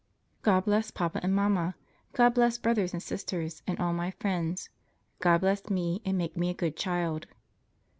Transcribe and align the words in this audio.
God 0.41 0.65
bless 0.65 0.89
Papa 0.89 1.19
and 1.21 1.35
Mamma. 1.35 1.75
God 2.13 2.33
bless 2.33 2.57
Brothers 2.57 2.91
and 2.91 3.03
Sisters, 3.03 3.61
and 3.67 3.77
all 3.79 3.93
my 3.93 4.09
friends. 4.09 4.71
God 5.19 5.41
bless 5.41 5.69
me, 5.69 6.01
and 6.03 6.17
make 6.17 6.35
me 6.35 6.49
a 6.49 6.55
good 6.55 6.75
child. 6.75 7.27